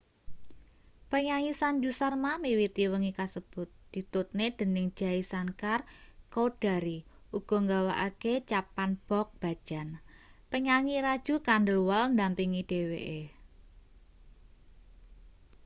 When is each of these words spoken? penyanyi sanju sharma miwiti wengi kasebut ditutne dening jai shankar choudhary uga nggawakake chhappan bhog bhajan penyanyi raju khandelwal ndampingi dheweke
penyanyi 1.11 1.51
sanju 1.59 1.91
sharma 1.99 2.31
miwiti 2.43 2.83
wengi 2.93 3.11
kasebut 3.19 3.69
ditutne 3.93 4.45
dening 4.57 4.87
jai 4.99 5.21
shankar 5.31 5.79
choudhary 6.31 6.97
uga 7.37 7.57
nggawakake 7.65 8.33
chhappan 8.49 8.91
bhog 9.07 9.27
bhajan 9.41 9.87
penyanyi 10.51 10.95
raju 11.05 11.35
khandelwal 11.45 12.05
ndampingi 12.13 12.61
dheweke 12.71 13.19